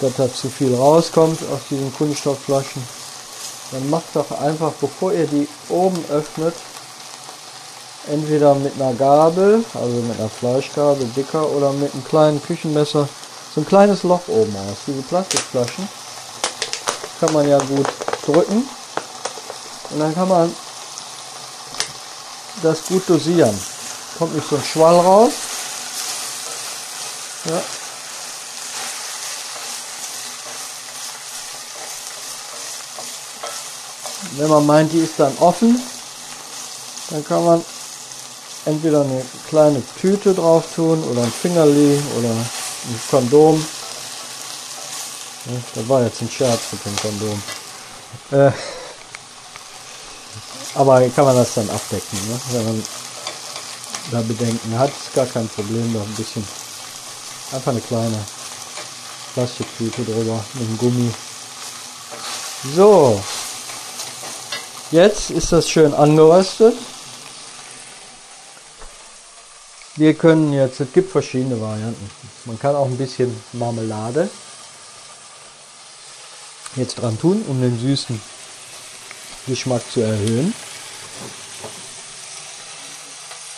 dass 0.00 0.16
da 0.16 0.32
zu 0.32 0.48
viel 0.48 0.74
rauskommt 0.74 1.38
aus 1.52 1.60
diesen 1.70 1.94
Kunststoffflaschen, 1.94 2.82
dann 3.72 3.90
macht 3.90 4.14
doch 4.14 4.30
einfach, 4.40 4.72
bevor 4.80 5.12
ihr 5.12 5.26
die 5.26 5.48
oben 5.68 6.02
öffnet, 6.10 6.54
entweder 8.08 8.54
mit 8.54 8.74
einer 8.80 8.94
Gabel, 8.94 9.64
also 9.74 9.96
mit 10.02 10.18
einer 10.18 10.28
Fleischgabel 10.28 11.06
dicker 11.16 11.48
oder 11.50 11.72
mit 11.72 11.92
einem 11.92 12.04
kleinen 12.04 12.42
Küchenmesser 12.42 13.08
so 13.54 13.60
ein 13.60 13.66
kleines 13.66 14.02
Loch 14.02 14.26
oben 14.28 14.54
aus. 14.56 14.76
Diese 14.86 15.02
Plastikflaschen 15.02 15.88
kann 17.20 17.32
man 17.32 17.48
ja 17.48 17.58
gut 17.58 17.86
drücken 18.26 18.68
und 19.90 20.00
dann 20.00 20.14
kann 20.14 20.28
man 20.28 20.54
das 22.62 22.84
gut 22.86 23.02
dosieren. 23.08 23.58
Kommt 24.18 24.34
nicht 24.34 24.48
so 24.48 24.56
ein 24.56 24.64
Schwall 24.64 24.98
raus. 24.98 25.32
Ja. 27.44 27.62
Wenn 34.36 34.48
man 34.48 34.66
meint, 34.66 34.92
die 34.92 34.98
ist 34.98 35.18
dann 35.18 35.36
offen, 35.38 35.80
dann 37.10 37.24
kann 37.24 37.44
man 37.44 37.64
entweder 38.64 39.02
eine 39.02 39.24
kleine 39.48 39.82
Tüte 40.00 40.34
drauf 40.34 40.64
tun 40.74 41.02
oder 41.04 41.22
ein 41.22 41.32
Fingerli 41.32 42.02
oder 42.18 42.30
ein 42.30 43.00
Kondom. 43.10 43.64
Ja, 45.46 45.52
da 45.74 45.88
war 45.88 46.02
jetzt 46.02 46.22
ein 46.22 46.30
Scherz 46.30 46.60
mit 46.72 46.84
dem 46.84 46.96
Kondom. 46.96 47.42
Äh, 48.32 48.50
aber 50.74 51.08
kann 51.10 51.24
man 51.24 51.36
das 51.36 51.54
dann 51.54 51.70
abdecken, 51.70 52.18
ne? 52.28 52.40
wenn 52.50 52.64
man 52.64 52.82
da 54.10 54.20
Bedenken 54.22 54.78
hat, 54.78 54.90
ist 54.90 55.14
gar 55.14 55.26
kein 55.26 55.48
Problem, 55.48 55.92
da 55.94 56.00
ein 56.00 56.14
bisschen 56.14 56.46
einfach 57.52 57.70
eine 57.70 57.80
kleine 57.80 58.18
Plastiktüte 59.34 60.02
drüber 60.02 60.44
mit 60.54 60.68
dem 60.68 60.78
Gummi. 60.78 61.10
So, 62.74 63.22
jetzt 64.94 65.30
ist 65.30 65.50
das 65.50 65.68
schön 65.68 65.92
angeröstet. 65.92 66.74
Wir 69.96 70.14
können 70.14 70.52
jetzt, 70.52 70.80
es 70.80 70.92
gibt 70.92 71.10
verschiedene 71.10 71.60
Varianten. 71.60 72.10
Man 72.44 72.58
kann 72.60 72.76
auch 72.76 72.86
ein 72.86 72.96
bisschen 72.96 73.34
Marmelade 73.52 74.28
jetzt 76.76 76.94
dran 76.96 77.18
tun, 77.18 77.44
um 77.48 77.60
den 77.60 77.78
süßen 77.78 78.20
Geschmack 79.48 79.82
zu 79.92 80.00
erhöhen. 80.00 80.54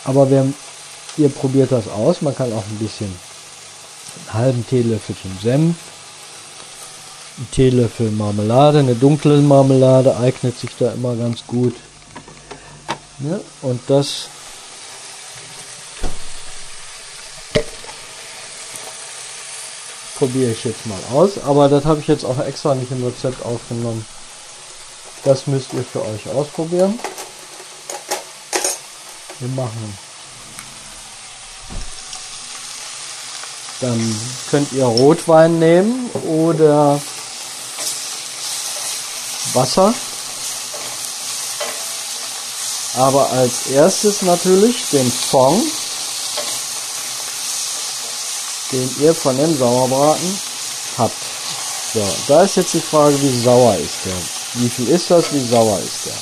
Aber 0.04 0.30
wer, 0.30 0.46
ihr 1.18 1.28
probiert 1.28 1.72
das 1.72 1.88
aus, 1.88 2.22
man 2.22 2.34
kann 2.34 2.52
auch 2.52 2.64
ein 2.64 2.78
bisschen 2.78 3.14
einen 4.28 4.34
halben 4.34 4.66
Teelöffelchen 4.66 5.38
Senf, 5.42 5.76
einen 7.36 7.50
Teelöffel 7.50 8.10
Marmelade, 8.10 8.78
eine 8.78 8.94
dunkle 8.94 9.40
Marmelade 9.40 10.16
eignet 10.16 10.58
sich 10.58 10.70
da 10.78 10.92
immer 10.92 11.14
ganz 11.16 11.46
gut. 11.46 11.74
Ja, 13.20 13.40
und 13.62 13.80
das 13.88 14.28
probiere 20.16 20.52
ich 20.52 20.64
jetzt 20.64 20.86
mal 20.86 20.98
aus. 21.12 21.32
Aber 21.44 21.68
das 21.68 21.84
habe 21.84 22.00
ich 22.00 22.08
jetzt 22.08 22.24
auch 22.24 22.38
extra 22.38 22.74
nicht 22.74 22.90
im 22.90 23.04
Rezept 23.04 23.44
aufgenommen. 23.44 24.04
Das 25.24 25.46
müsst 25.46 25.72
ihr 25.72 25.84
für 25.84 26.02
euch 26.02 26.28
ausprobieren. 26.34 26.98
Wir 29.38 29.48
machen. 29.48 29.98
Dann 33.80 34.16
könnt 34.50 34.72
ihr 34.72 34.84
Rotwein 34.84 35.58
nehmen 35.58 36.10
oder 36.26 36.98
Wasser. 39.54 39.94
Aber 42.98 43.30
als 43.30 43.66
erstes 43.66 44.22
natürlich 44.22 44.90
den 44.90 45.10
Fond 45.10 45.62
den 48.72 48.96
ihr 49.00 49.14
von 49.14 49.36
dem 49.36 49.56
Sauerbraten 49.56 50.40
habt. 50.98 51.14
So, 51.92 52.06
da 52.28 52.42
ist 52.42 52.56
jetzt 52.56 52.74
die 52.74 52.80
Frage, 52.80 53.20
wie 53.22 53.40
sauer 53.40 53.76
ist 53.76 54.04
der? 54.04 54.16
Wie 54.54 54.68
viel 54.68 54.88
ist 54.88 55.10
das? 55.10 55.32
Wie 55.32 55.46
sauer 55.46 55.78
ist 55.78 56.06
der? 56.06 56.14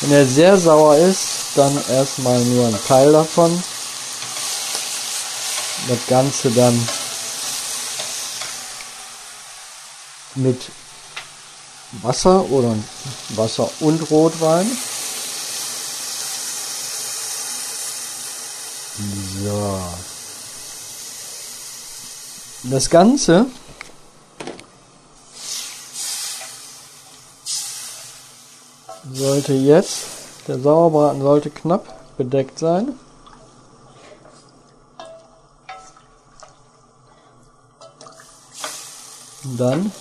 Wenn 0.00 0.12
er 0.12 0.26
sehr 0.26 0.58
sauer 0.58 0.96
ist, 0.96 1.28
dann 1.54 1.78
erstmal 1.88 2.40
nur 2.40 2.66
ein 2.66 2.78
Teil 2.86 3.12
davon. 3.12 3.62
Das 5.88 5.98
Ganze 6.08 6.50
dann 6.50 6.88
mit 10.34 10.70
Wasser 12.00 12.50
oder 12.50 12.74
Wasser 13.30 13.70
und 13.80 14.10
Rotwein. 14.10 14.66
So. 19.44 19.80
Das 22.64 22.88
Ganze 22.88 23.46
sollte 29.12 29.52
jetzt, 29.52 30.02
der 30.46 30.60
Sauerbraten 30.60 31.20
sollte 31.20 31.50
knapp 31.50 32.16
bedeckt 32.16 32.58
sein. 32.58 32.98
Und 39.44 39.56
dann, 39.58 39.92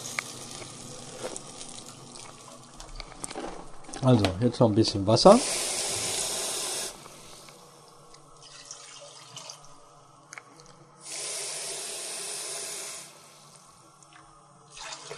also 4.03 4.25
jetzt 4.39 4.59
noch 4.59 4.69
ein 4.69 4.75
bisschen 4.75 5.05
Wasser. 5.07 5.39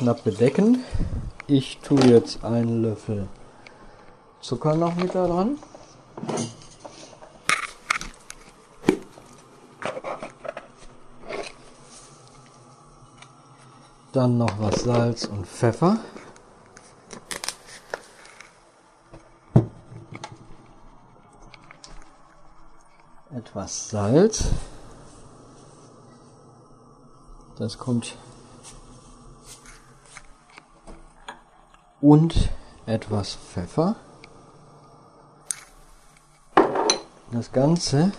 knapp 0.04 0.24
bedecken. 0.26 0.84
Ich 1.48 1.78
tue 1.80 2.04
jetzt 2.06 2.43
einen 2.43 2.82
Löffel 2.82 3.30
Zucker 4.41 4.76
noch 4.76 4.96
mit 4.96 5.15
da 5.15 5.26
dran. 5.26 5.58
Dann 14.12 14.38
noch 14.38 14.60
was 14.60 14.82
Salz 14.82 15.24
und 15.26 15.48
Pfeffer. 15.48 15.98
Etwas 23.46 23.90
Salz. 23.90 24.46
Das 27.58 27.78
kommt 27.78 28.16
und 32.00 32.50
etwas 32.86 33.36
Pfeffer. 33.36 33.98
Das 37.32 37.52
Ganze 37.52 38.14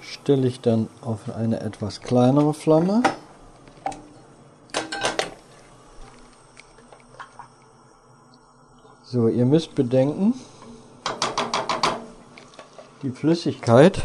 stelle 0.00 0.46
ich 0.46 0.62
dann 0.62 0.88
auf 1.02 1.30
eine 1.34 1.60
etwas 1.60 2.00
kleinere 2.00 2.54
Flamme. 2.54 3.02
So, 9.04 9.28
ihr 9.28 9.44
müsst 9.44 9.74
bedenken, 9.74 10.32
die 13.02 13.10
Flüssigkeit 13.10 14.00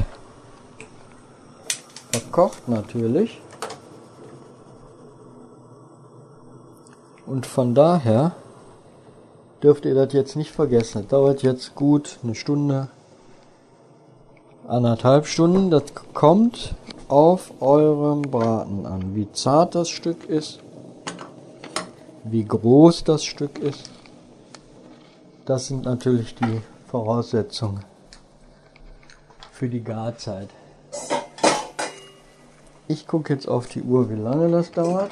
verkocht 2.12 2.67
natürlich. 2.67 3.39
Und 7.25 7.45
von 7.45 7.75
daher 7.75 8.36
dürft 9.62 9.86
ihr 9.86 9.93
das 9.93 10.13
jetzt 10.13 10.36
nicht 10.36 10.51
vergessen. 10.51 11.01
Das 11.01 11.07
dauert 11.10 11.43
jetzt 11.43 11.75
gut 11.75 12.19
eine 12.23 12.36
Stunde, 12.36 12.88
anderthalb 14.67 15.27
Stunden. 15.27 15.69
Das 15.69 15.83
kommt 16.13 16.73
auf 17.07 17.51
eurem 17.62 18.23
Braten 18.23 18.86
an, 18.86 19.15
wie 19.15 19.31
zart 19.31 19.75
das 19.75 19.89
Stück 19.89 20.25
ist, 20.27 20.60
wie 22.23 22.45
groß 22.45 23.03
das 23.03 23.23
Stück 23.23 23.60
ist. 23.60 23.91
Das 25.45 25.67
sind 25.67 25.86
natürlich 25.86 26.36
die 26.36 26.62
Voraussetzungen 26.88 27.96
für 29.58 29.70
die 29.70 29.84
Garzeit. 29.84 30.50
Ich 32.88 33.08
gucke 33.08 33.34
jetzt 33.34 33.48
auf 33.48 33.67
die 33.67 33.82
Uhr, 33.82 34.10
wie 34.10 34.15
lange 34.15 34.50
das 34.50 34.72
dauert. 34.72 35.12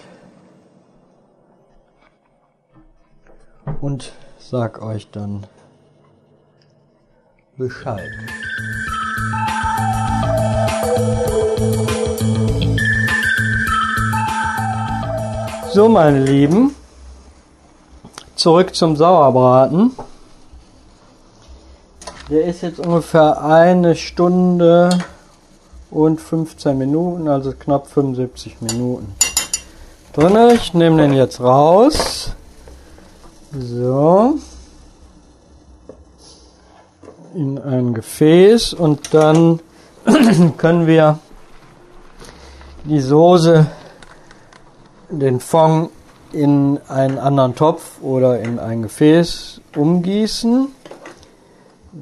und 3.82 4.14
sag 4.40 4.82
euch 4.82 5.12
dann 5.12 5.46
Bescheid. 7.58 8.10
So, 15.72 15.90
meine 15.90 16.24
Lieben, 16.24 16.74
zurück 18.36 18.74
zum 18.74 18.96
Sauerbraten. 18.96 19.92
Der 22.30 22.46
ist 22.46 22.64
jetzt 22.64 22.80
ungefähr 22.80 23.44
eine 23.44 23.96
Stunde 23.96 24.90
und 25.92 26.20
15 26.20 26.76
Minuten, 26.76 27.28
also 27.28 27.52
knapp 27.52 27.86
75 27.88 28.62
Minuten 28.62 29.14
drin. 30.12 30.36
Ich 30.56 30.74
nehme 30.74 31.02
den 31.04 31.14
jetzt 31.14 31.40
raus. 31.40 32.32
So. 33.52 34.40
In 37.36 37.60
ein 37.60 37.94
Gefäß 37.94 38.74
und 38.74 39.14
dann 39.14 39.60
können 40.58 40.88
wir 40.88 41.20
die 42.86 43.02
Soße, 43.02 43.68
den 45.10 45.40
Fond 45.40 45.92
in 46.32 46.80
einen 46.88 47.20
anderen 47.20 47.54
Topf 47.54 48.02
oder 48.02 48.40
in 48.40 48.58
ein 48.58 48.82
Gefäß 48.82 49.62
umgießen. 49.76 50.75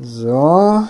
So. 0.02 0.88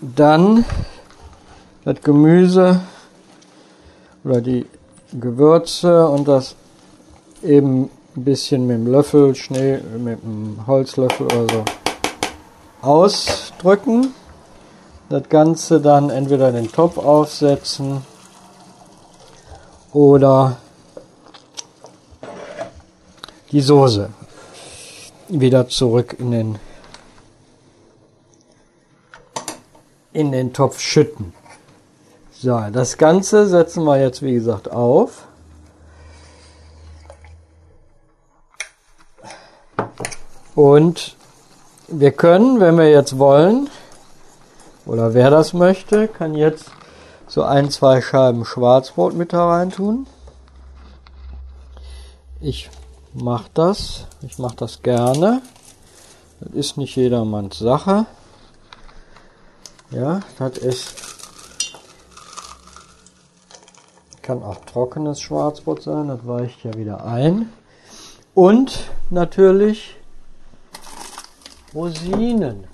Dann 0.00 0.64
das 1.84 2.00
Gemüse 2.02 2.80
oder 4.24 4.40
die 4.40 4.66
Gewürze 5.12 6.06
und 6.08 6.28
das 6.28 6.56
eben 7.42 7.90
ein 8.16 8.24
bisschen 8.24 8.66
mit 8.66 8.76
dem 8.76 8.86
Löffel, 8.88 9.34
Schnee, 9.34 9.78
mit 9.98 10.22
dem 10.22 10.66
Holzlöffel 10.66 11.26
oder 11.26 11.46
so 11.52 11.64
ausdrücken. 12.82 14.14
Das 15.08 15.28
Ganze 15.28 15.80
dann 15.80 16.10
entweder 16.10 16.52
den 16.52 16.70
Topf 16.70 16.98
aufsetzen 16.98 18.02
oder 19.92 20.58
die 23.52 23.60
Soße 23.60 24.10
wieder 25.28 25.68
zurück 25.68 26.16
in 26.18 26.30
den 26.30 26.58
in 30.12 30.32
den 30.32 30.54
Topf 30.54 30.80
schütten. 30.80 31.34
So, 32.32 32.58
das 32.72 32.96
Ganze 32.96 33.46
setzen 33.46 33.84
wir 33.84 34.00
jetzt 34.00 34.22
wie 34.22 34.32
gesagt 34.32 34.70
auf. 34.70 35.26
Und 40.54 41.16
wir 41.88 42.12
können, 42.12 42.60
wenn 42.60 42.78
wir 42.78 42.90
jetzt 42.90 43.18
wollen, 43.18 43.68
oder 44.86 45.12
wer 45.12 45.30
das 45.30 45.52
möchte, 45.52 46.08
kann 46.08 46.34
jetzt 46.34 46.70
so 47.26 47.42
ein, 47.42 47.70
zwei 47.70 48.00
Scheiben 48.00 48.44
Schwarzbrot 48.44 49.14
mit 49.14 49.34
da 49.34 49.48
rein 49.48 49.70
tun. 49.70 50.06
Ich 52.40 52.70
mache 53.22 53.50
das. 53.54 54.06
Ich 54.22 54.38
mache 54.38 54.56
das 54.56 54.82
gerne. 54.82 55.42
Das 56.40 56.52
ist 56.52 56.76
nicht 56.76 56.96
jedermanns 56.96 57.58
Sache. 57.58 58.06
Ja, 59.90 60.20
das 60.38 60.58
ist 60.58 61.06
kann 64.26 64.42
auch 64.42 64.56
trockenes 64.64 65.20
Schwarzbrot 65.20 65.84
sein, 65.84 66.08
das 66.08 66.26
weicht 66.26 66.64
ja 66.64 66.74
wieder 66.74 67.04
ein. 67.04 67.52
Und 68.34 68.90
natürlich 69.08 69.96
Rosinen. 71.72 72.64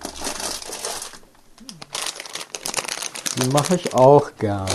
Die 3.37 3.49
mache 3.49 3.75
ich 3.75 3.93
auch 3.93 4.31
gerne. 4.39 4.71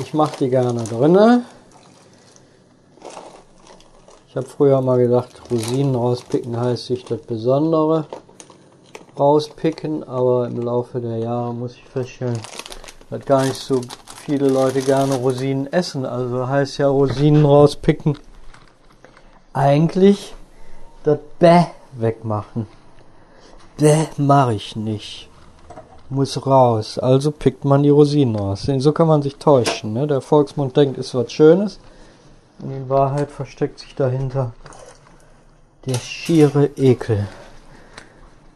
Ich 0.00 0.14
mache 0.14 0.38
die 0.38 0.50
gerne 0.50 0.84
drinne. 0.84 1.44
Ich 4.28 4.36
habe 4.36 4.46
früher 4.46 4.80
mal 4.80 4.98
gedacht, 4.98 5.42
Rosinen 5.50 5.94
rauspicken 5.94 6.58
heißt 6.58 6.86
sich 6.86 7.04
das 7.04 7.20
Besondere 7.20 8.06
rauspicken, 9.18 10.04
aber 10.04 10.46
im 10.46 10.60
Laufe 10.60 11.00
der 11.00 11.18
Jahre 11.18 11.54
muss 11.54 11.74
ich 11.74 11.84
feststellen, 11.84 12.40
dass 13.10 13.24
gar 13.24 13.44
nicht 13.44 13.54
so 13.54 13.80
viele 14.24 14.48
Leute 14.48 14.80
gerne 14.82 15.14
Rosinen 15.14 15.72
essen. 15.72 16.04
Also 16.04 16.48
heißt 16.48 16.78
ja 16.78 16.88
Rosinen 16.88 17.44
rauspicken 17.44 18.18
eigentlich 19.52 20.34
das 21.04 21.18
Bäh 21.38 21.66
wegmachen. 21.92 22.66
Bäh 23.78 24.06
mache 24.16 24.54
ich 24.54 24.74
nicht. 24.74 25.28
Muss 26.10 26.46
raus. 26.46 26.98
Also 26.98 27.30
pickt 27.30 27.64
man 27.64 27.82
die 27.82 27.90
Rosinen 27.90 28.36
raus. 28.36 28.68
So 28.78 28.92
kann 28.92 29.08
man 29.08 29.22
sich 29.22 29.36
täuschen. 29.36 29.92
Ne? 29.94 30.06
Der 30.06 30.20
Volksmund 30.20 30.76
denkt, 30.76 30.98
ist 30.98 31.14
was 31.14 31.32
Schönes. 31.32 31.78
Und 32.60 32.70
in 32.70 32.88
Wahrheit 32.88 33.30
versteckt 33.30 33.80
sich 33.80 33.94
dahinter 33.94 34.52
der 35.86 35.96
schiere 35.96 36.66
Ekel. 36.76 37.26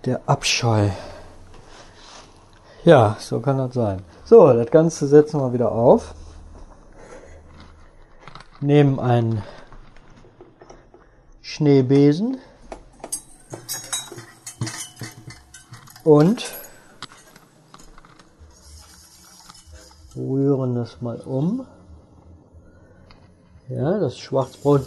Der 0.05 0.21
Abscheu. 0.27 0.89
Ja, 2.85 3.17
so 3.19 3.41
kann 3.41 3.59
das 3.59 3.75
sein. 3.75 4.03
So, 4.25 4.53
das 4.53 4.71
Ganze 4.71 5.07
setzen 5.07 5.41
wir 5.41 5.53
wieder 5.53 5.73
auf. 5.73 6.15
Nehmen 8.61 8.99
einen 8.99 9.43
Schneebesen 11.43 12.39
und 16.05 16.58
rühren 20.19 20.75
das 20.75 21.01
mal 21.01 21.21
um. 21.21 21.67
Ja, 23.69 23.99
das 23.99 24.19
Schwarzbrot, 24.19 24.87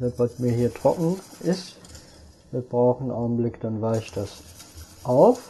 das 0.00 0.18
was 0.18 0.38
mir 0.38 0.52
hier 0.52 0.72
trocken 0.74 1.20
ist, 1.40 1.76
wir 2.50 2.60
brauchen 2.60 3.04
einen 3.04 3.12
Augenblick, 3.12 3.60
dann 3.60 3.80
weicht 3.80 4.16
das 4.16 4.30
auf. 5.04 5.40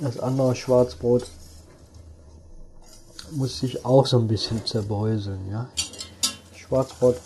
Das 0.00 0.18
andere 0.18 0.56
Schwarzbrot 0.56 1.26
muss 3.32 3.60
sich 3.60 3.84
auch 3.84 4.06
so 4.06 4.18
ein 4.18 4.26
bisschen 4.26 4.64
zerbeuseln, 4.66 5.48
ja. 5.50 5.68
Schwarzbrot. 6.54 7.16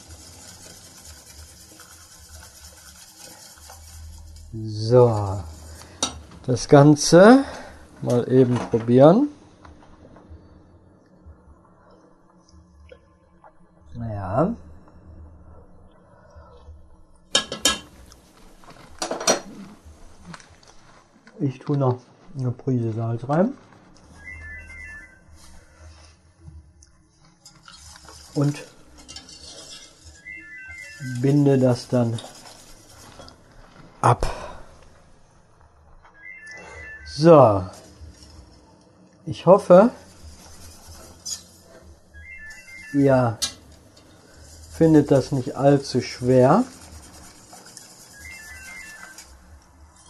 So. 4.52 5.42
Das 6.46 6.68
Ganze 6.68 7.44
mal 8.02 8.30
eben 8.30 8.54
probieren. 8.56 9.28
Ja. 13.94 14.54
Ich 21.40 21.58
tue 21.58 21.76
noch 21.76 21.98
eine 22.38 22.50
Prise 22.50 22.92
Salz 22.92 23.28
rein. 23.28 23.54
und 28.34 28.64
binde 31.20 31.58
das 31.58 31.88
dann 31.88 32.18
ab. 34.00 34.43
So, 37.16 37.64
ich 39.26 39.46
hoffe, 39.46 39.90
ihr 42.92 43.38
findet 44.70 45.10
das 45.10 45.32
nicht 45.32 45.56
allzu 45.56 46.00
schwer. 46.00 46.64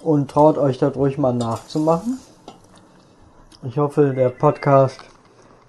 Und 0.02 0.30
traut 0.30 0.58
euch 0.58 0.78
das 0.78 0.94
ruhig 0.96 1.18
mal 1.18 1.32
nachzumachen. 1.32 2.18
Ich 3.62 3.78
hoffe, 3.78 4.12
der 4.14 4.28
Podcast 4.28 5.00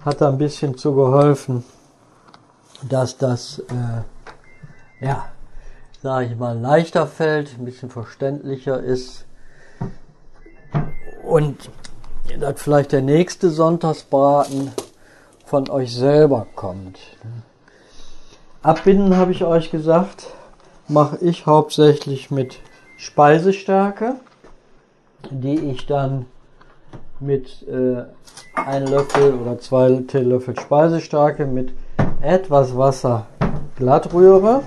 hat 0.03 0.19
da 0.21 0.29
ein 0.29 0.37
bisschen 0.37 0.77
zu 0.77 0.93
geholfen 0.93 1.63
dass 2.89 3.17
das, 3.17 3.59
äh, 3.59 5.05
ja, 5.05 5.25
sage 6.01 6.27
ich 6.27 6.35
mal, 6.37 6.57
leichter 6.57 7.07
fällt, 7.07 7.57
ein 7.57 7.65
bisschen 7.65 7.89
verständlicher 7.89 8.81
ist 8.81 9.25
und 11.35 11.69
dass 12.39 12.61
vielleicht 12.61 12.93
der 12.93 13.01
nächste 13.01 13.49
Sonntagsbraten 13.49 14.71
von 15.45 15.69
euch 15.69 15.93
selber 15.93 16.47
kommt. 16.55 16.97
Abbinden 18.61 19.17
habe 19.17 19.33
ich 19.33 19.43
euch 19.43 19.69
gesagt, 19.69 20.27
mache 20.87 21.17
ich 21.19 21.45
hauptsächlich 21.45 22.31
mit 22.31 22.59
Speisestärke, 22.95 24.15
die 25.29 25.59
ich 25.59 25.85
dann 25.85 26.25
mit 27.19 27.67
äh, 27.67 28.03
einem 28.57 28.87
Löffel 28.87 29.33
oder 29.33 29.59
zwei 29.59 30.03
Teelöffel 30.07 30.57
Speisestärke 30.57 31.45
mit 31.45 31.73
etwas 32.21 32.77
Wasser 32.77 33.25
glatt 33.75 34.13
rühre. 34.13 34.63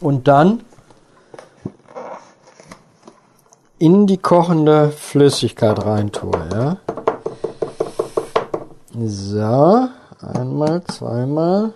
und 0.00 0.28
dann 0.28 0.62
in 3.78 4.06
die 4.06 4.18
kochende 4.18 4.90
Flüssigkeit 4.90 5.84
reintue, 5.84 6.48
ja. 6.52 6.78
So, 8.98 9.88
einmal, 10.20 10.82
zweimal. 10.84 11.74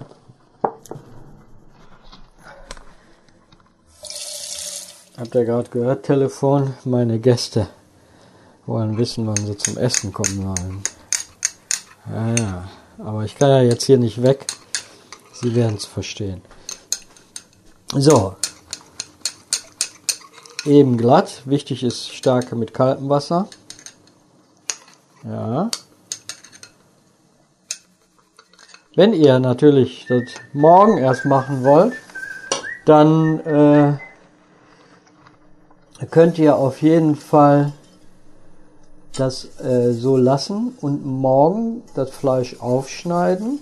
Habt 5.19 5.35
ihr 5.35 5.45
gerade 5.45 5.69
gehört, 5.69 6.07
Telefon? 6.07 6.73
Meine 6.85 7.19
Gäste 7.19 7.69
wollen 8.65 8.97
wissen, 8.97 9.27
wann 9.27 9.37
sie 9.37 9.57
zum 9.59 9.77
Essen 9.77 10.15
kommen 10.15 10.55
sollen. 10.57 10.83
Ja, 12.11 12.35
ja. 12.43 12.69
Aber 13.05 13.25
ich 13.25 13.37
kann 13.37 13.51
ja 13.51 13.61
jetzt 13.61 13.85
hier 13.85 13.99
nicht 13.99 14.23
weg. 14.23 14.47
Sie 15.35 15.55
werden 15.55 15.77
es 15.77 15.85
verstehen. 15.85 16.41
So. 17.93 18.37
Eben 20.65 20.99
glatt. 20.99 21.43
Wichtig 21.47 21.83
ist 21.83 22.13
starke 22.15 22.55
mit 22.55 22.75
kaltem 22.75 23.09
Wasser. 23.09 23.49
Ja. 25.25 25.71
Wenn 28.95 29.15
ihr 29.15 29.39
natürlich 29.39 30.07
das 30.09 30.23
morgen 30.53 30.99
erst 30.99 31.25
machen 31.25 31.65
wollt, 31.65 31.95
dann 32.85 33.41
äh, 33.41 33.99
könnt 36.11 36.39
ihr 36.39 36.57
auf 36.57 36.83
jeden 36.83 37.17
Fall 37.17 37.73
das 39.17 39.59
äh, 39.61 39.93
so 39.93 40.17
lassen 40.17 40.77
und 40.81 41.07
morgen 41.07 41.83
das 41.95 42.11
Fleisch 42.11 42.61
aufschneiden. 42.61 43.61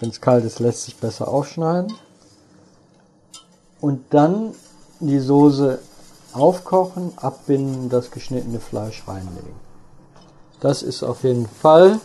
Wenn 0.00 0.10
es 0.10 0.20
kalt 0.20 0.44
ist, 0.44 0.60
lässt 0.60 0.82
sich 0.84 0.96
besser 0.96 1.28
aufschneiden. 1.28 1.94
Und 3.80 4.04
dann 4.10 4.54
die 5.00 5.18
Soße 5.18 5.80
aufkochen, 6.32 7.12
abbinden, 7.16 7.88
das 7.88 8.10
geschnittene 8.10 8.60
Fleisch 8.60 9.02
reinlegen. 9.06 9.54
Das 10.60 10.82
ist 10.82 11.02
auf 11.02 11.24
jeden 11.24 11.48
Fall 11.48 12.00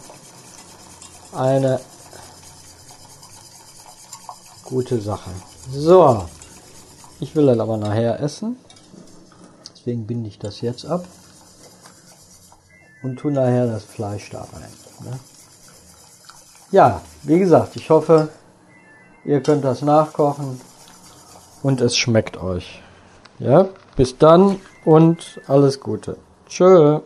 eine 1.36 1.80
gute 4.66 5.02
Sache. 5.02 5.32
So, 5.72 6.26
ich 7.20 7.36
will 7.36 7.48
das 7.48 7.60
aber 7.60 7.78
nachher 7.78 8.20
essen. 8.20 8.58
Deswegen 9.72 10.06
binde 10.06 10.28
ich 10.28 10.40
das 10.40 10.62
jetzt 10.62 10.86
ab 10.86 11.06
und 13.02 13.18
tue 13.18 13.32
nachher 13.32 13.68
das 13.68 13.84
Fleisch 13.84 14.30
da 14.30 14.42
rein. 14.42 14.72
Ne? 15.04 15.20
Ja, 16.72 17.02
wie 17.24 17.40
gesagt, 17.40 17.76
ich 17.76 17.90
hoffe, 17.90 18.30
ihr 19.26 19.42
könnt 19.42 19.64
das 19.64 19.82
nachkochen 19.82 20.60
und 21.64 21.82
es 21.82 21.98
schmeckt 21.98 22.42
euch. 22.42 22.82
Ja, 23.40 23.70
bis 23.96 24.18
dann 24.18 24.60
und 24.86 25.40
alles 25.48 25.80
Gute. 25.80 26.18
Tschö. 26.48 27.00